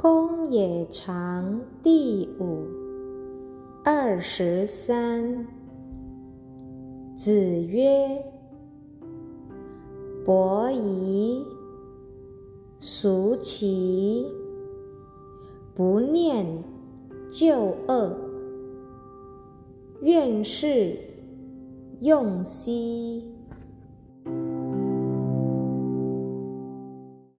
[0.00, 2.68] 公冶长第五
[3.84, 5.44] 二十三。
[7.16, 7.34] 子
[7.64, 8.24] 曰
[10.24, 11.44] ：“伯夷，
[12.78, 14.24] 孰其
[15.74, 16.46] 不念
[17.28, 18.16] 旧恶？
[20.02, 20.96] 愿是
[22.02, 23.34] 用兮。”